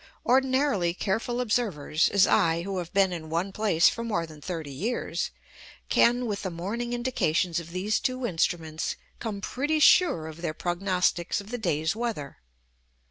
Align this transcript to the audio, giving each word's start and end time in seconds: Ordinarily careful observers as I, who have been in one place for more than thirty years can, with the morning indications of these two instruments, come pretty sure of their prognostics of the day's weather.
Ordinarily 0.25 0.95
careful 0.95 1.39
observers 1.39 2.09
as 2.09 2.25
I, 2.25 2.63
who 2.63 2.79
have 2.79 2.91
been 2.91 3.13
in 3.13 3.29
one 3.29 3.51
place 3.51 3.87
for 3.87 4.03
more 4.03 4.25
than 4.25 4.41
thirty 4.41 4.71
years 4.71 5.29
can, 5.89 6.25
with 6.25 6.41
the 6.41 6.49
morning 6.49 6.91
indications 6.91 7.59
of 7.59 7.69
these 7.69 7.99
two 7.99 8.25
instruments, 8.25 8.95
come 9.19 9.41
pretty 9.41 9.77
sure 9.79 10.25
of 10.25 10.41
their 10.41 10.55
prognostics 10.55 11.39
of 11.39 11.51
the 11.51 11.59
day's 11.59 11.95
weather. 11.95 12.37